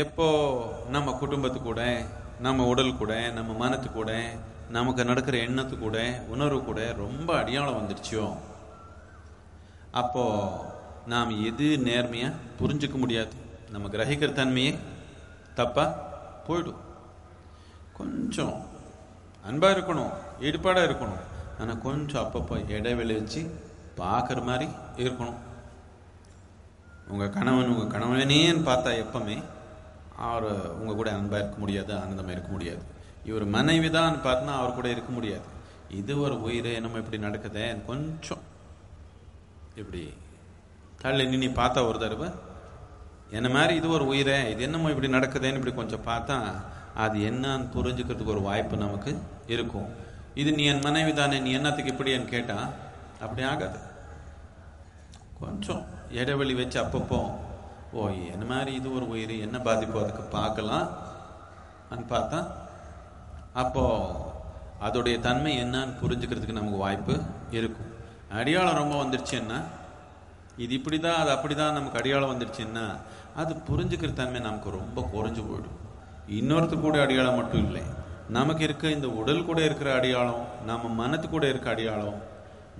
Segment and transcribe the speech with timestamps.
[0.00, 0.26] எப்போ
[0.90, 1.80] நம்ம குடும்பத்து கூட
[2.40, 4.12] நம்ம உடல் கூட நம்ம மனத்து கூட
[4.70, 8.36] நமக்கு நடக்கிற எண்ணத்து கூட உணர்வு கூட ரொம்ப அடியாளம் வந்துடுச்சோ
[9.90, 10.24] அப்போ
[11.06, 13.30] நாம் எது நேர்மையா புரிஞ்சுக்க முடியாது.
[13.70, 14.78] நம்ம கிரகிக்கிற தன்மையே
[15.54, 15.84] தப்பா
[16.48, 16.80] போயிடும்.
[17.92, 18.66] கொஞ்சம்
[19.50, 21.24] அன்பா இருக்கணும் ஈடுபாடா இருக்கணும்.
[21.58, 23.40] ஆனா கொஞ்சம் அப்பப்போ இடைவெளி வச்சு
[23.96, 25.40] பார்க்குற மாதிரி இருக்கணும்.
[27.08, 29.42] உங்க கணவன் உங்க கணவனேன்னு பார்த்தா எப்பவுமே
[30.16, 30.48] அவர்
[30.80, 32.82] உங்க கூட அன்பாக இருக்க முடியாது ஆனந்தமாக இருக்க முடியாது.
[33.30, 35.46] இவர் மனைவி தான் பார்த்தா அவர் கூட இருக்க முடியாது.
[36.00, 38.44] இது ஒரு உயிர் என்னமோ இப்படி நடக்குதே கொஞ்சம்
[39.80, 40.02] இப்படி
[41.02, 42.28] தள்ளி நின்று பார்த்தா ஒரு தடவை
[43.36, 46.36] என்ன மாதிரி இது ஒரு உயிரே இது என்னமோ இப்படி நடக்குதேன்னு இப்படி கொஞ்சம் பார்த்தா
[47.04, 49.12] அது என்னன்னு புரிஞ்சுக்கிறதுக்கு ஒரு வாய்ப்பு நமக்கு
[49.46, 49.88] இருக்கும்.
[50.34, 52.58] இது நீ என் மனைவி தானே நீ என்னத்துக்கு இப்படின்னு கேட்டா
[53.20, 53.78] அப்படி ஆகாது.
[55.40, 57.20] கொஞ்சம் இடைவெளி வச்சு அப்பப்போ
[57.98, 58.02] ஓ
[58.34, 60.86] என்ன மாதிரி இது ஒரு உயிர் என்ன பாதிப்பு அதுக்கு பார்க்கலாம்.
[62.12, 62.38] பார்த்தா
[63.62, 63.84] அப்போ
[64.86, 67.14] அதோடைய தன்மை என்னன்னு புரிஞ்சுக்கிறதுக்கு நமக்கு வாய்ப்பு
[67.58, 67.90] இருக்கும்.
[68.38, 69.58] அடியாளம் ரொம்ப வந்துருச்சுன்னா
[70.64, 72.86] இது இப்படி தான் அது அப்படிதான் நமக்கு அடியாளம் வந்துருச்சுன்னா
[73.40, 75.78] அது புரிஞ்சுக்கிற தன்மை நமக்கு ரொம்ப குறைஞ்சு போயிடும்.
[76.38, 77.84] இன்னொருத்து கூட அடையாளம் மட்டும் இல்லை.
[78.38, 82.20] நமக்கு இருக்க இந்த உடல் கூட இருக்கிற அடையாளம் நம்ம மனத்து கூட இருக்க அடையாளம்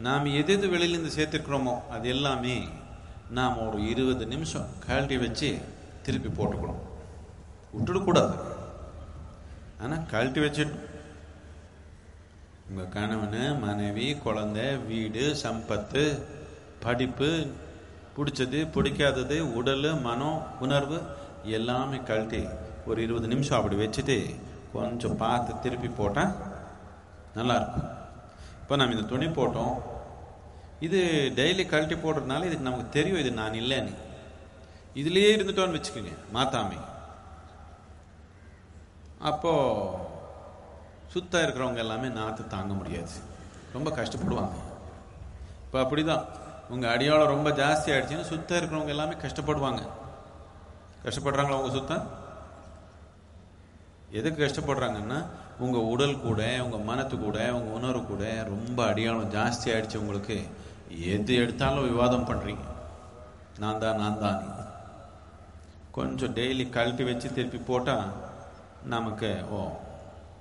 [0.07, 2.57] நாம் எது எது வெளியிலேருந்து சேர்த்துருக்குறோமோ அது எல்லாமே
[3.37, 5.49] நாம் ஒரு இருபது நிமிஷம் கழட்டி வச்சு
[6.07, 6.81] திருப்பி போட்டுக்கணும்.
[7.75, 8.35] விட்டுடக்கூடாது.
[9.83, 10.83] ஆனால் கழட்டி வச்சிடணும்.
[12.71, 16.03] உங்கள் கணவன் மனைவி குழந்தை வீடு சம்பத்து
[16.85, 17.31] படிப்பு
[18.17, 20.99] பிடிச்சது பிடிக்காதது உடல் மனம் உணர்வு
[21.59, 22.43] எல்லாமே கழட்டி
[22.87, 24.19] ஒரு இருபது நிமிஷம் அப்படி வச்சுட்டு
[24.73, 26.35] கொஞ்சம் பார்த்து திருப்பி போட்டால்
[27.37, 27.91] நல்லாயிருக்கும்.
[28.63, 29.75] இப்போ நம்ம இந்த துணி போட்டோம்.
[30.87, 31.01] இது
[31.39, 33.93] டெய்லி கழட்டி போடுறதுனால இதுக்கு நமக்கு தெரியும் இது நான் இல்லைன்னு.
[35.01, 36.79] இதுலேயே இருந்துட்டோன்னு வச்சுக்கோங்க மாத்தாமை.
[39.31, 39.53] அப்போ
[41.15, 43.15] சுத்தம் இருக்கிறவங்க எல்லாமே நாற்று தாங்க முடியாது.
[43.75, 44.57] ரொம்ப கஷ்டப்படுவாங்க.
[45.65, 46.25] இப்போ அப்படிதான்.
[46.75, 49.83] உங்க அடியாளம் ரொம்ப ஜாஸ்தி ஆயிடுச்சுன்னா சுத்தம் இருக்கிறவங்க எல்லாமே கஷ்டப்படுவாங்க.
[51.05, 52.05] கஷ்டப்படுறாங்களா உங்க சுத்தம்
[54.19, 55.21] எதுக்கு கஷ்டப்படுறாங்கன்னா
[55.65, 58.25] உங்கள் உடல் கூட உங்கள் மனத்து கூட உங்கள் உணர்வு கூட
[58.55, 60.37] ரொம்ப அடியாளம் ஜாஸ்தி ஆயிடுச்சு உங்களுக்கு.
[60.97, 62.65] எது எடுத்தாலும் விவாதம் பண்ணுறீங்க
[63.59, 64.43] நான் தான் நான் தான்
[65.91, 68.13] கொஞ்சம் டெய்லி கழட்டி வச்சு திருப்பி போட்டால்
[68.85, 69.71] நமக்கு ஓ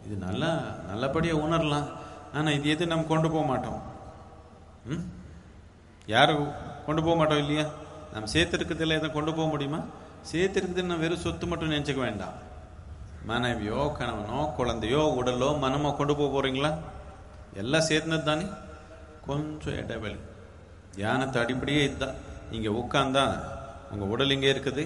[0.06, 0.50] இது நல்லா
[0.88, 1.90] நல்லபடியாக உணரலாம்.
[2.34, 3.81] ஆனால் இது எது நம்ம கொண்டு போக மாட்டோம்?
[4.85, 5.03] ம்?
[6.07, 6.47] யாரும்
[6.85, 7.66] கொண்டு போக மாட்டோம் இல்லையா?
[8.13, 9.79] நம்ம சேர்த்துருக்கிறதுல எதை கொண்டு போக முடியுமா?
[10.31, 12.34] சேர்த்துருக்குதுன்னு வெறும் சொத்து மட்டும் நினச்சிக்க வேண்டாம்.
[13.25, 16.78] மனைவியோ கணவனோ குழந்தையோ உடலோ மனமோ கொண்டு போக போகிறீங்களா
[17.53, 18.45] எல்லாம் சேர்ந்தது தானே?
[19.28, 20.19] கொஞ்சம் இடைவெளி.
[20.96, 22.18] தியானத்தை அடிப்படையே இதுதான்.
[22.56, 23.25] இங்கே உட்காந்தா
[23.91, 24.84] உங்க உடல் இங்கே இருக்குது?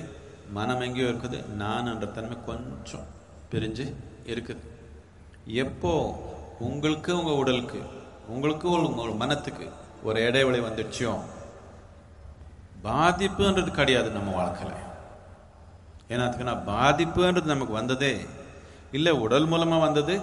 [0.57, 1.37] மனம் எங்கேயோ இருக்குது.
[1.61, 3.07] நான் என்ற தன்மை கொஞ்சம்
[3.51, 3.85] பிரிஞ்சு
[4.33, 4.63] இருக்குது.
[5.63, 5.91] எப்போ
[6.67, 7.79] உங்களுக்கு உங்க உடலுக்கு
[8.33, 9.65] உங்களுக்கு உங்கள் மனத்துக்கு
[10.07, 11.11] ஒரு இடைவெளி வந்துடுச்சோ?
[12.85, 14.81] பாதிப்புன்றது கிடையாது நம்ம வாழ்க்கையில்.
[16.11, 18.13] ஏன்னா அதுக்குன்னா பாதிப்புன்றது நமக்கு வந்ததே
[18.97, 20.15] இல்லை உடல் மூலமா வந்தது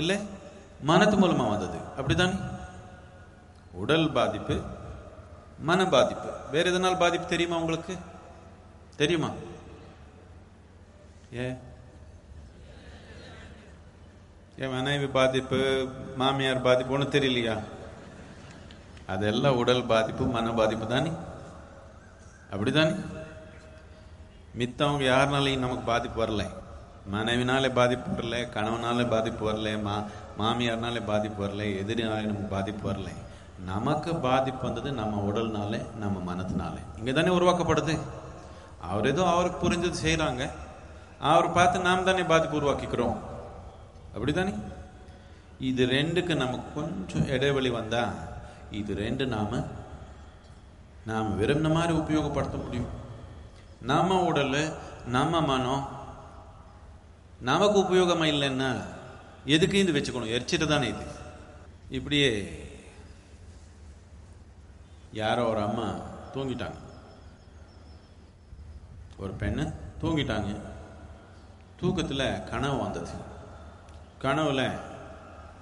[0.00, 0.18] இல்லை
[0.90, 1.78] மனத்து மூலமா வந்தது.
[1.98, 2.38] அப்படிதானே
[3.82, 4.56] உடல் பாதிப்பு
[5.58, 7.98] மன பாதிப்பு வேற எதனால் பாதிப்பு தெரியுமா உங்களுக்கு?
[8.96, 9.30] தெரியுமா?
[11.34, 11.56] ஏ
[14.56, 17.62] என் மனைவி பாதிப்பு மாமியார் பாதிப்பு ஒன்றும் தெரியலையா?
[19.06, 21.12] அதெல்லாம் உடல் பாதிப்பு மன பாதிப்பு தானே?
[22.52, 23.04] அப்படிதானே?
[24.54, 26.50] மித்தவங்க யாருனாலையும் நமக்கு பாதிப்பு வரல.
[27.12, 30.04] மனைவினாலே பாதிப்பு வரல கணவனாலே பாதிப்பு வரல மா
[30.38, 33.14] மாமியார்னாலே பாதிப்பு வரல எதிரினாலே நமக்கு பாதிப்பு வரலை.
[33.64, 36.80] நமக்கு பாதிப்பு வந்தது நம்ம உடல்னாலே நம்ம மனத்தினாலே.
[36.98, 37.98] இங்கே தானே உருவாக்கப்படுது.
[38.80, 40.50] அவர் ஏதோ அவருக்கு புரிஞ்சது செய்கிறாங்க
[41.18, 43.16] அவர் பார்த்து நாம் தானே பாதிப்பு உருவாக்கிக்கிறோம்.
[44.14, 44.54] அப்படிதானே?
[45.58, 48.14] இது ரெண்டுக்கு நமக்கு கொஞ்சம் இடைவெளி வந்தால்
[48.70, 49.64] இது ரெண்டு நாம்
[51.04, 52.90] நாம் விரும்பின மாதிரி உபயோகப்படுத்த முடியும்.
[53.80, 54.74] நம்ம உடல்
[55.06, 55.88] நம்ம மனம்
[57.40, 58.84] நமக்கு உபயோகமாக இல்லைன்னா
[59.44, 60.32] எதுக்கு இது வச்சுக்கணும்?
[60.36, 61.04] எரிச்சிட்டு தானே இது.
[61.88, 62.30] இப்படியே
[65.12, 65.86] யாரோ ஒரு அம்மா
[66.34, 66.78] தூங்கிட்டாங்க.
[69.18, 70.60] ஒரு பெண்ணு தூங்கிட்டாங்க.
[71.80, 73.10] தூக்கத்தில் கனவு வந்தது.
[74.18, 74.78] கனவில்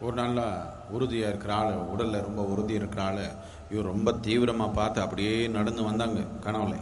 [0.01, 3.25] ஒரு நல்லா உறுதியாக இருக்கிற ஆளு உடலில் ரொம்ப உறுதியாக இருக்கிற ஆளு
[3.71, 6.77] இவர் ரொம்ப தீவிரமாக பார்த்து அப்படியே நடந்து வந்தாங்க கனவுல.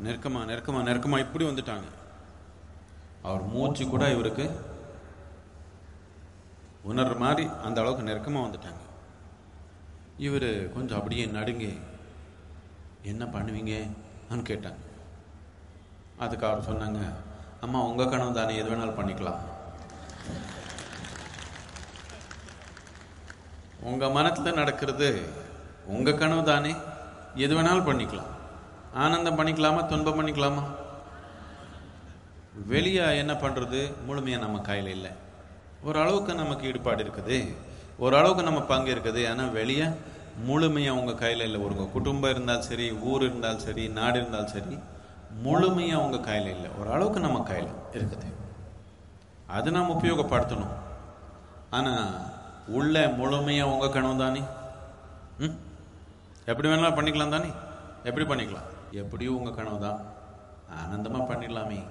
[0.00, 1.88] நெருக்கமாக நெருக்கமா நெருக்கமாக இப்படி வந்துட்டாங்க.
[3.22, 4.46] அவர் மூச்சு கூட இவருக்கு
[6.90, 8.82] உணர்ற மாதிரி அந்த அளவுக்கு நெருக்கமாக வந்துட்டாங்க.
[10.18, 11.78] இவர் கொஞ்சம் அப்படியே நடுங்கி
[13.12, 14.80] என்ன பண்ணுவீங்கன்னு கேட்டாங்க.
[16.24, 17.00] அதுக்கு அவர் சொன்னாங்க
[17.64, 19.40] அம்மா உங்கள் கனவு தானே எது வேணாலும் பண்ணிக்கலாம்.
[23.90, 25.08] உங்கள் மனத்தில் நடக்கிறது
[25.94, 26.72] உங்கள் கனவு தானே
[27.44, 28.30] எது வேணாலும் பண்ணிக்கலாம்.
[29.02, 30.64] ஆனந்தம் பண்ணிக்கலாமா துன்பம் பண்ணிக்கலாமா?
[32.72, 35.12] வெளியே என்ன பண்ணுறது முழுமையாக நம்ம கையில் இல்லை.
[35.88, 37.38] ஓரளவுக்கு நமக்கு ஈடுபாடு இருக்குது.
[38.04, 39.22] ஓரளவுக்கு நம்ம பங்கு இருக்குது.
[39.30, 39.86] ஆனால் வெளியே
[40.36, 41.60] முழுமையாக உங்கள் கையில் இல்லை.
[41.60, 44.78] ஒரு குடும்பம் இருந்தாலும் சரி ஊர் இருந்தாலும் சரி நாடு இருந்தாலும் சரி
[45.42, 46.70] முழுமையாக உங்கள் கையில் இல்லை.
[46.78, 48.32] ஓரளவுக்கு நம்ம கையில் இருக்குது.
[49.46, 50.74] அது நாம் உபயோகப்படுத்தணும்.
[51.70, 52.12] ஆனால்
[52.66, 54.42] உள்ள முழுமையாக உங்கள் கனவு தானே?
[55.38, 55.56] ம்?
[56.46, 57.52] எப்படி வேணாலும் பண்ணிக்கலாம் தானே?
[58.04, 58.68] எப்படி பண்ணிக்கலாம்?
[58.90, 60.00] எப்படியும் உங்கள் கனவு தான்
[60.84, 61.84] ஆனந்தமாக பண்ணிடலாமே.